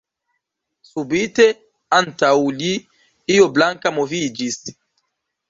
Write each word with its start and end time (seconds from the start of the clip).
Subite 0.91 1.45
antaŭ 1.97 2.31
li 2.63 2.73
io 3.35 3.51
blanka 3.59 3.95
moviĝis. 4.01 4.61